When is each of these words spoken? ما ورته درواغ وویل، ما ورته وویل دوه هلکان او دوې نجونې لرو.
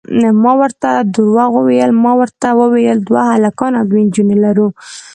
ما 0.43 0.51
ورته 0.61 0.89
درواغ 1.15 1.51
وویل، 1.59 1.91
ما 2.03 2.11
ورته 2.21 2.47
وویل 2.61 2.97
دوه 3.07 3.21
هلکان 3.33 3.71
او 3.79 3.85
دوې 3.89 4.01
نجونې 4.07 4.35
لرو. 4.43 4.67